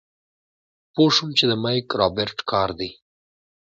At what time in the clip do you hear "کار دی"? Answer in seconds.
2.51-2.89